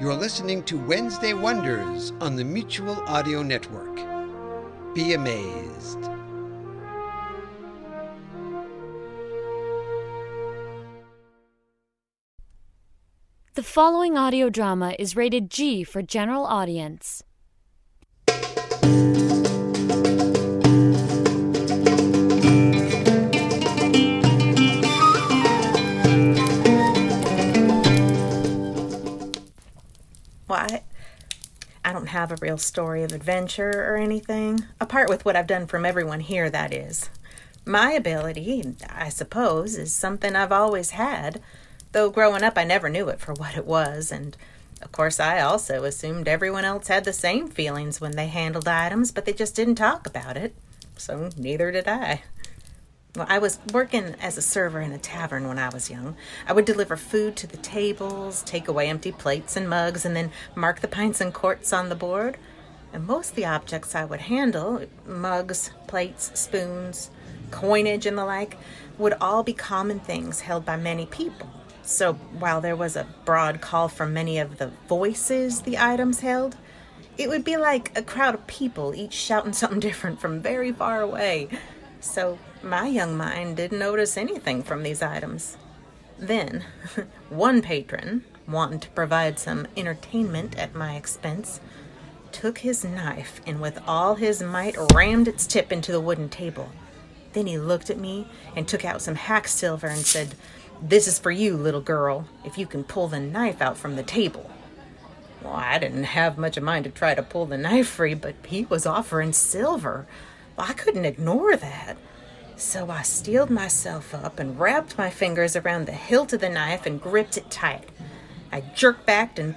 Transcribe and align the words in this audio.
You're 0.00 0.14
listening 0.14 0.62
to 0.66 0.78
Wednesday 0.78 1.32
Wonders 1.32 2.12
on 2.20 2.36
the 2.36 2.44
Mutual 2.44 3.00
Audio 3.08 3.42
Network. 3.42 3.96
Be 4.94 5.14
amazed. 5.14 5.98
The 13.54 13.64
following 13.64 14.16
audio 14.16 14.48
drama 14.48 14.94
is 15.00 15.16
rated 15.16 15.50
G 15.50 15.82
for 15.82 16.00
general 16.00 16.44
audience. 16.46 17.24
Have 32.08 32.32
a 32.32 32.38
real 32.40 32.58
story 32.58 33.02
of 33.02 33.12
adventure 33.12 33.70
or 33.70 33.96
anything, 33.96 34.64
apart 34.80 35.08
with 35.08 35.24
what 35.24 35.36
I've 35.36 35.46
done 35.46 35.66
from 35.66 35.84
everyone 35.86 36.20
here, 36.20 36.50
that 36.50 36.74
is. 36.74 37.08
My 37.64 37.92
ability, 37.92 38.74
I 38.88 39.08
suppose, 39.08 39.76
is 39.76 39.92
something 39.92 40.34
I've 40.34 40.52
always 40.52 40.90
had, 40.90 41.40
though 41.92 42.10
growing 42.10 42.42
up 42.42 42.56
I 42.56 42.64
never 42.64 42.88
knew 42.88 43.08
it 43.08 43.20
for 43.20 43.34
what 43.34 43.56
it 43.56 43.66
was, 43.66 44.10
and 44.10 44.36
of 44.80 44.92
course 44.92 45.20
I 45.20 45.40
also 45.40 45.84
assumed 45.84 46.28
everyone 46.28 46.64
else 46.64 46.88
had 46.88 47.04
the 47.04 47.12
same 47.12 47.48
feelings 47.48 48.00
when 48.00 48.12
they 48.12 48.28
handled 48.28 48.68
items, 48.68 49.12
but 49.12 49.24
they 49.24 49.32
just 49.32 49.54
didn't 49.54 49.76
talk 49.76 50.06
about 50.06 50.36
it, 50.36 50.54
so 50.96 51.30
neither 51.36 51.70
did 51.70 51.86
I. 51.86 52.22
Well, 53.18 53.26
I 53.28 53.40
was 53.40 53.58
working 53.72 54.14
as 54.22 54.38
a 54.38 54.42
server 54.42 54.80
in 54.80 54.92
a 54.92 54.98
tavern 54.98 55.48
when 55.48 55.58
I 55.58 55.70
was 55.70 55.90
young. 55.90 56.14
I 56.46 56.52
would 56.52 56.64
deliver 56.64 56.96
food 56.96 57.34
to 57.38 57.48
the 57.48 57.56
tables, 57.56 58.44
take 58.44 58.68
away 58.68 58.88
empty 58.88 59.10
plates 59.10 59.56
and 59.56 59.68
mugs, 59.68 60.04
and 60.04 60.14
then 60.14 60.30
mark 60.54 60.78
the 60.78 60.86
pints 60.86 61.20
and 61.20 61.34
quarts 61.34 61.72
on 61.72 61.88
the 61.88 61.96
board. 61.96 62.38
And 62.92 63.04
most 63.04 63.30
of 63.30 63.34
the 63.34 63.44
objects 63.44 63.96
I 63.96 64.04
would 64.04 64.20
handle 64.20 64.86
mugs, 65.04 65.72
plates, 65.88 66.30
spoons, 66.38 67.10
coinage, 67.50 68.06
and 68.06 68.16
the 68.16 68.24
like 68.24 68.56
would 68.98 69.14
all 69.20 69.42
be 69.42 69.52
common 69.52 69.98
things 69.98 70.42
held 70.42 70.64
by 70.64 70.76
many 70.76 71.04
people. 71.04 71.50
So 71.82 72.12
while 72.12 72.60
there 72.60 72.76
was 72.76 72.94
a 72.94 73.08
broad 73.24 73.60
call 73.60 73.88
from 73.88 74.12
many 74.12 74.38
of 74.38 74.58
the 74.58 74.70
voices 74.86 75.62
the 75.62 75.76
items 75.76 76.20
held, 76.20 76.56
it 77.16 77.28
would 77.28 77.42
be 77.42 77.56
like 77.56 77.98
a 77.98 78.02
crowd 78.02 78.34
of 78.34 78.46
people, 78.46 78.94
each 78.94 79.12
shouting 79.12 79.52
something 79.54 79.80
different 79.80 80.20
from 80.20 80.40
very 80.40 80.70
far 80.70 81.00
away. 81.00 81.48
So 82.00 82.38
my 82.62 82.86
young 82.86 83.16
mind 83.16 83.56
didn't 83.56 83.78
notice 83.78 84.16
anything 84.16 84.62
from 84.62 84.82
these 84.82 85.02
items. 85.02 85.56
Then, 86.18 86.64
one 87.28 87.62
patron, 87.62 88.24
wanting 88.46 88.80
to 88.80 88.90
provide 88.90 89.38
some 89.38 89.66
entertainment 89.76 90.58
at 90.58 90.74
my 90.74 90.96
expense, 90.96 91.60
took 92.32 92.58
his 92.58 92.84
knife 92.84 93.40
and 93.46 93.60
with 93.60 93.78
all 93.86 94.16
his 94.16 94.42
might 94.42 94.76
rammed 94.94 95.28
its 95.28 95.46
tip 95.46 95.72
into 95.72 95.92
the 95.92 96.00
wooden 96.00 96.28
table. 96.28 96.70
Then 97.32 97.46
he 97.46 97.58
looked 97.58 97.90
at 97.90 97.98
me 97.98 98.26
and 98.56 98.66
took 98.66 98.84
out 98.84 99.02
some 99.02 99.14
hack 99.14 99.48
silver 99.48 99.86
and 99.86 100.00
said, 100.00 100.34
This 100.82 101.06
is 101.06 101.18
for 101.18 101.30
you, 101.30 101.56
little 101.56 101.80
girl, 101.80 102.26
if 102.44 102.58
you 102.58 102.66
can 102.66 102.84
pull 102.84 103.08
the 103.08 103.20
knife 103.20 103.60
out 103.60 103.76
from 103.76 103.96
the 103.96 104.02
table. 104.02 104.50
Well, 105.42 105.52
I 105.52 105.78
didn't 105.78 106.04
have 106.04 106.38
much 106.38 106.56
of 106.56 106.64
mind 106.64 106.84
to 106.84 106.90
try 106.90 107.14
to 107.14 107.22
pull 107.22 107.46
the 107.46 107.58
knife 107.58 107.86
free, 107.86 108.14
but 108.14 108.34
he 108.46 108.64
was 108.64 108.86
offering 108.86 109.32
silver. 109.32 110.06
Well, 110.58 110.66
I 110.68 110.72
couldn't 110.72 111.04
ignore 111.04 111.56
that. 111.56 111.96
So 112.56 112.90
I 112.90 113.02
steeled 113.02 113.48
myself 113.48 114.12
up 114.12 114.40
and 114.40 114.58
wrapped 114.58 114.98
my 114.98 115.08
fingers 115.08 115.54
around 115.54 115.86
the 115.86 115.92
hilt 115.92 116.32
of 116.32 116.40
the 116.40 116.48
knife 116.48 116.84
and 116.84 117.00
gripped 117.00 117.36
it 117.36 117.48
tight. 117.48 117.88
I 118.50 118.62
jerked 118.74 119.06
back 119.06 119.38
and 119.38 119.54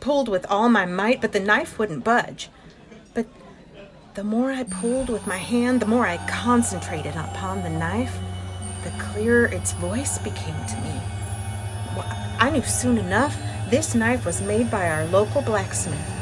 pulled 0.00 0.28
with 0.28 0.44
all 0.50 0.68
my 0.68 0.86
might, 0.86 1.20
but 1.20 1.30
the 1.30 1.38
knife 1.38 1.78
wouldn't 1.78 2.02
budge. 2.02 2.48
But 3.14 3.28
the 4.14 4.24
more 4.24 4.50
I 4.50 4.64
pulled 4.64 5.08
with 5.08 5.24
my 5.24 5.36
hand, 5.36 5.78
the 5.78 5.86
more 5.86 6.04
I 6.04 6.16
concentrated 6.26 7.14
upon 7.14 7.62
the 7.62 7.70
knife, 7.70 8.16
the 8.82 8.90
clearer 8.98 9.44
its 9.44 9.70
voice 9.74 10.18
became 10.18 10.66
to 10.66 10.76
me. 10.80 11.00
Well, 11.96 12.36
I 12.40 12.50
knew 12.50 12.62
soon 12.62 12.98
enough 12.98 13.38
this 13.70 13.94
knife 13.94 14.26
was 14.26 14.42
made 14.42 14.68
by 14.68 14.90
our 14.90 15.06
local 15.06 15.42
blacksmith. 15.42 16.13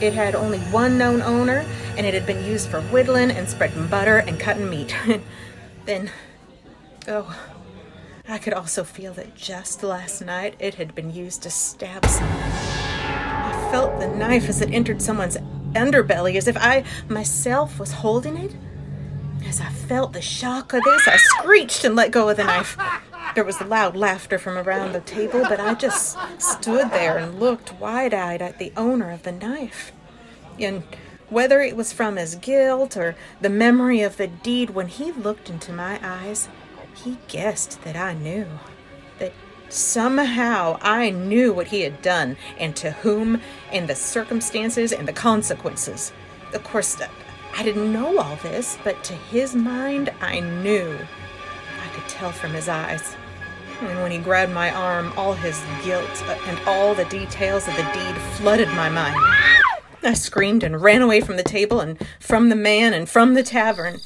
It 0.00 0.14
had 0.14 0.34
only 0.34 0.58
one 0.58 0.96
known 0.96 1.20
owner, 1.20 1.64
and 1.96 2.06
it 2.06 2.14
had 2.14 2.26
been 2.26 2.42
used 2.44 2.68
for 2.68 2.80
whittling 2.80 3.30
and 3.30 3.48
spreading 3.48 3.86
butter 3.86 4.18
and 4.18 4.40
cutting 4.40 4.70
meat. 4.70 4.94
then, 5.84 6.10
oh, 7.06 7.38
I 8.26 8.38
could 8.38 8.54
also 8.54 8.82
feel 8.82 9.12
that 9.14 9.34
just 9.34 9.82
last 9.82 10.22
night 10.22 10.54
it 10.58 10.76
had 10.76 10.94
been 10.94 11.12
used 11.12 11.42
to 11.42 11.50
stab 11.50 12.06
someone. 12.06 12.38
I 12.42 13.68
felt 13.70 14.00
the 14.00 14.08
knife 14.08 14.48
as 14.48 14.62
it 14.62 14.72
entered 14.72 15.02
someone's 15.02 15.36
underbelly, 15.74 16.36
as 16.36 16.48
if 16.48 16.56
I 16.56 16.84
myself 17.08 17.78
was 17.78 17.92
holding 17.92 18.36
it. 18.38 18.54
As 19.46 19.60
I 19.60 19.68
felt 19.68 20.12
the 20.12 20.22
shock 20.22 20.72
of 20.72 20.82
this, 20.84 21.08
I 21.08 21.16
screeched 21.16 21.84
and 21.84 21.94
let 21.94 22.10
go 22.10 22.28
of 22.28 22.36
the 22.36 22.44
knife. 22.44 22.78
There 23.34 23.44
was 23.44 23.60
loud 23.60 23.96
laughter 23.96 24.38
from 24.38 24.58
around 24.58 24.92
the 24.92 25.00
table, 25.00 25.42
but 25.42 25.60
I 25.60 25.74
just 25.74 26.18
stood 26.38 26.90
there 26.90 27.16
and 27.16 27.38
looked 27.38 27.78
wide 27.78 28.12
eyed 28.12 28.42
at 28.42 28.58
the 28.58 28.72
owner 28.76 29.10
of 29.10 29.22
the 29.22 29.32
knife. 29.32 29.92
And 30.58 30.82
whether 31.28 31.60
it 31.60 31.76
was 31.76 31.92
from 31.92 32.16
his 32.16 32.34
guilt 32.34 32.96
or 32.96 33.14
the 33.40 33.48
memory 33.48 34.02
of 34.02 34.16
the 34.16 34.26
deed, 34.26 34.70
when 34.70 34.88
he 34.88 35.12
looked 35.12 35.48
into 35.48 35.72
my 35.72 36.00
eyes, 36.02 36.48
he 36.96 37.18
guessed 37.28 37.82
that 37.82 37.96
I 37.96 38.14
knew. 38.14 38.46
That 39.20 39.32
somehow 39.68 40.78
I 40.82 41.10
knew 41.10 41.52
what 41.52 41.68
he 41.68 41.82
had 41.82 42.02
done 42.02 42.36
and 42.58 42.74
to 42.76 42.90
whom, 42.90 43.40
and 43.70 43.88
the 43.88 43.94
circumstances 43.94 44.92
and 44.92 45.06
the 45.06 45.12
consequences. 45.12 46.12
Of 46.52 46.64
course, 46.64 46.96
I 47.56 47.62
didn't 47.62 47.92
know 47.92 48.18
all 48.18 48.36
this, 48.36 48.76
but 48.82 49.04
to 49.04 49.12
his 49.14 49.54
mind, 49.54 50.12
I 50.20 50.40
knew. 50.40 50.98
Could 51.94 52.08
tell 52.08 52.32
from 52.32 52.52
his 52.52 52.68
eyes. 52.68 53.16
And 53.80 54.02
when 54.02 54.10
he 54.10 54.18
grabbed 54.18 54.52
my 54.52 54.70
arm, 54.70 55.12
all 55.16 55.32
his 55.32 55.60
guilt 55.82 56.22
uh, 56.26 56.36
and 56.46 56.58
all 56.66 56.94
the 56.94 57.06
details 57.06 57.66
of 57.66 57.76
the 57.76 57.90
deed 57.94 58.16
flooded 58.36 58.68
my 58.68 58.88
mind. 58.90 59.16
I 60.02 60.14
screamed 60.14 60.62
and 60.62 60.80
ran 60.80 61.02
away 61.02 61.20
from 61.20 61.36
the 61.36 61.42
table 61.42 61.80
and 61.80 61.98
from 62.18 62.48
the 62.48 62.56
man 62.56 62.92
and 62.92 63.08
from 63.08 63.34
the 63.34 63.42
tavern. 63.42 64.00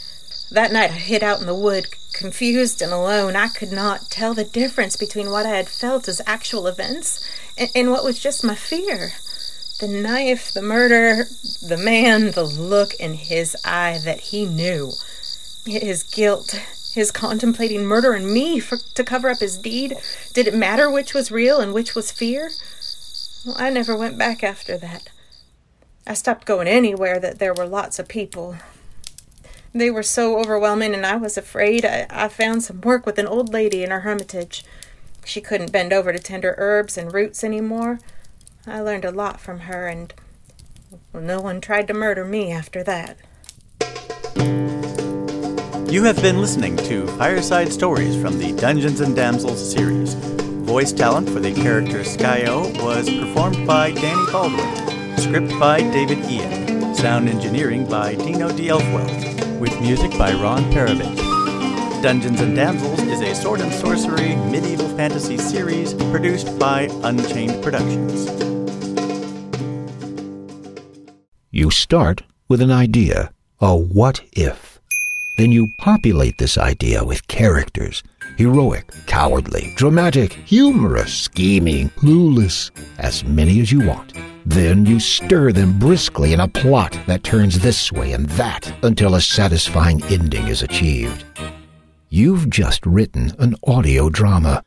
That 0.50 0.72
night 0.72 0.90
I 0.90 0.94
hid 0.94 1.22
out 1.22 1.40
in 1.40 1.46
the 1.46 1.54
wood, 1.54 1.86
confused 2.12 2.80
and 2.80 2.92
alone. 2.92 3.34
I 3.34 3.48
could 3.48 3.72
not 3.72 4.10
tell 4.10 4.34
the 4.34 4.44
difference 4.44 4.96
between 4.96 5.30
what 5.30 5.46
I 5.46 5.56
had 5.56 5.68
felt 5.68 6.06
as 6.06 6.20
actual 6.26 6.66
events 6.66 7.28
and, 7.58 7.70
and 7.74 7.90
what 7.90 8.04
was 8.04 8.20
just 8.20 8.44
my 8.44 8.54
fear. 8.54 9.10
The 9.80 9.88
knife, 9.88 10.52
the 10.52 10.62
murder, 10.62 11.24
the 11.66 11.76
man, 11.76 12.30
the 12.30 12.44
look 12.44 12.94
in 12.94 13.14
his 13.14 13.56
eye 13.64 14.00
that 14.04 14.20
he 14.20 14.46
knew. 14.46 14.92
His 15.66 16.04
guilt, 16.04 16.54
his 16.94 17.10
contemplating 17.10 17.84
murdering 17.84 18.32
me 18.32 18.60
for, 18.60 18.78
to 18.94 19.04
cover 19.04 19.28
up 19.28 19.38
his 19.38 19.58
deed? 19.58 19.94
Did 20.32 20.46
it 20.46 20.54
matter 20.54 20.90
which 20.90 21.14
was 21.14 21.30
real 21.30 21.60
and 21.60 21.72
which 21.72 21.94
was 21.94 22.10
fear? 22.10 22.50
Well, 23.44 23.56
I 23.58 23.70
never 23.70 23.96
went 23.96 24.18
back 24.18 24.42
after 24.42 24.78
that. 24.78 25.08
I 26.06 26.14
stopped 26.14 26.46
going 26.46 26.68
anywhere 26.68 27.18
that 27.18 27.38
there 27.38 27.54
were 27.54 27.66
lots 27.66 27.98
of 27.98 28.08
people. 28.08 28.56
They 29.72 29.90
were 29.90 30.02
so 30.04 30.38
overwhelming, 30.38 30.94
and 30.94 31.04
I 31.04 31.16
was 31.16 31.36
afraid. 31.36 31.84
I, 31.84 32.06
I 32.08 32.28
found 32.28 32.62
some 32.62 32.80
work 32.80 33.06
with 33.06 33.18
an 33.18 33.26
old 33.26 33.52
lady 33.52 33.82
in 33.82 33.90
her 33.90 34.00
hermitage. 34.00 34.64
She 35.24 35.40
couldn't 35.40 35.72
bend 35.72 35.92
over 35.92 36.12
to 36.12 36.18
tender 36.18 36.54
herbs 36.58 36.96
and 36.96 37.12
roots 37.12 37.42
any 37.42 37.60
more. 37.60 37.98
I 38.66 38.80
learned 38.80 39.04
a 39.04 39.10
lot 39.10 39.40
from 39.40 39.60
her, 39.60 39.88
and 39.88 40.14
well, 41.12 41.22
no 41.22 41.40
one 41.40 41.60
tried 41.60 41.88
to 41.88 41.94
murder 41.94 42.24
me 42.24 42.52
after 42.52 42.84
that. 42.84 43.16
You 45.94 46.02
have 46.02 46.20
been 46.20 46.40
listening 46.40 46.76
to 46.78 47.06
Fireside 47.18 47.72
Stories 47.72 48.20
from 48.20 48.40
the 48.40 48.50
Dungeons 48.50 49.00
and 49.00 49.14
Damsels 49.14 49.60
series. 49.72 50.14
Voice 50.14 50.92
talent 50.92 51.28
for 51.30 51.38
the 51.38 51.54
character 51.54 52.00
Skyo 52.00 52.64
was 52.82 53.08
performed 53.08 53.64
by 53.64 53.92
Danny 53.92 54.32
Baldwin. 54.32 55.16
Script 55.16 55.56
by 55.60 55.82
David 55.92 56.18
Ian. 56.28 56.96
Sound 56.96 57.28
engineering 57.28 57.88
by 57.88 58.16
Dino 58.16 58.48
D'Elfwell. 58.48 59.60
With 59.60 59.80
music 59.80 60.10
by 60.18 60.32
Ron 60.32 60.64
Paravich. 60.72 62.02
Dungeons 62.02 62.40
and 62.40 62.56
Damsels 62.56 62.98
is 63.02 63.20
a 63.20 63.32
sword 63.32 63.60
and 63.60 63.72
sorcery 63.72 64.34
medieval 64.50 64.88
fantasy 64.96 65.38
series 65.38 65.94
produced 65.94 66.58
by 66.58 66.88
Unchained 67.04 67.62
Productions. 67.62 68.28
You 71.52 71.70
start 71.70 72.24
with 72.48 72.60
an 72.60 72.72
idea, 72.72 73.32
a 73.60 73.76
what 73.76 74.22
if. 74.32 74.73
Then 75.36 75.50
you 75.50 75.72
populate 75.78 76.38
this 76.38 76.56
idea 76.56 77.04
with 77.04 77.26
characters 77.26 78.02
heroic, 78.36 78.92
cowardly, 79.06 79.72
dramatic, 79.76 80.32
humorous, 80.32 81.14
scheming, 81.14 81.88
clueless, 81.90 82.70
as 82.98 83.24
many 83.24 83.60
as 83.60 83.70
you 83.70 83.86
want. 83.86 84.12
Then 84.44 84.84
you 84.84 84.98
stir 84.98 85.52
them 85.52 85.78
briskly 85.78 86.32
in 86.32 86.40
a 86.40 86.48
plot 86.48 86.98
that 87.06 87.22
turns 87.22 87.58
this 87.58 87.92
way 87.92 88.12
and 88.12 88.26
that 88.30 88.72
until 88.82 89.14
a 89.14 89.20
satisfying 89.20 90.02
ending 90.04 90.48
is 90.48 90.62
achieved. 90.62 91.24
You've 92.10 92.50
just 92.50 92.84
written 92.86 93.32
an 93.38 93.54
audio 93.66 94.08
drama. 94.08 94.62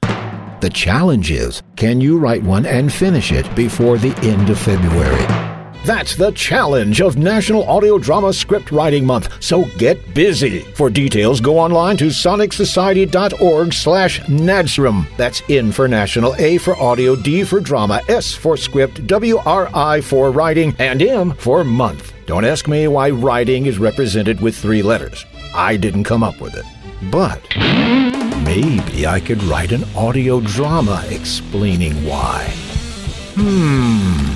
The 0.62 0.72
challenge 0.74 1.30
is 1.32 1.62
can 1.76 2.02
you 2.02 2.18
write 2.18 2.44
one 2.44 2.66
and 2.66 2.92
finish 2.92 3.32
it 3.32 3.54
before 3.56 3.98
the 3.98 4.16
end 4.20 4.50
of 4.50 4.60
February? 4.60 5.57
That's 5.88 6.18
the 6.18 6.32
challenge 6.32 7.00
of 7.00 7.16
National 7.16 7.64
Audio 7.64 7.98
Drama 7.98 8.34
Script 8.34 8.74
Writing 8.74 9.06
Month, 9.06 9.42
so 9.42 9.64
get 9.78 10.14
busy. 10.14 10.60
For 10.74 10.90
details, 10.90 11.40
go 11.40 11.58
online 11.58 11.96
to 11.96 12.08
sonicsociety.org 12.08 13.72
slash 13.74 14.20
NADSWRIM. 14.24 15.08
That's 15.16 15.42
N 15.48 15.72
for 15.72 15.88
National, 15.88 16.36
A 16.40 16.58
for 16.58 16.76
Audio, 16.76 17.16
D 17.16 17.46
for 17.46 17.62
Drama, 17.62 18.02
S 18.10 18.34
for 18.34 18.58
Script, 18.58 19.08
W-R-I 19.08 20.02
for 20.02 20.30
Writing, 20.30 20.76
and 20.78 21.02
M 21.02 21.32
for 21.36 21.64
Month. 21.64 22.12
Don't 22.26 22.44
ask 22.44 22.68
me 22.68 22.90
why 22.90 23.10
writing 23.10 23.66
is 23.66 23.80
represented 23.80 24.42
with 24.42 24.58
three 24.58 24.82
letters. 24.82 25.26
I 25.56 25.78
didn't 25.78 26.04
come 26.04 26.22
up 26.22 26.42
with 26.42 26.54
it. 26.58 26.66
But 27.10 27.42
maybe 28.44 29.08
I 29.08 29.22
could 29.22 29.42
write 29.44 29.72
an 29.72 29.86
audio 29.96 30.42
drama 30.42 31.06
explaining 31.10 31.94
why. 32.06 32.44
Hmm. 33.38 34.27